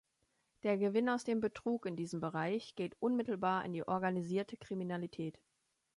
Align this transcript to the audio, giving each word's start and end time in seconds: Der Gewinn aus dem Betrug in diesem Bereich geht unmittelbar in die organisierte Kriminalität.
Der 0.63 0.79
Gewinn 0.79 1.09
aus 1.09 1.25
dem 1.25 1.41
Betrug 1.41 1.85
in 1.85 1.95
diesem 1.95 2.21
Bereich 2.21 2.73
geht 2.73 2.97
unmittelbar 2.99 3.63
in 3.65 3.71
die 3.73 3.87
organisierte 3.87 4.57
Kriminalität. 4.57 5.37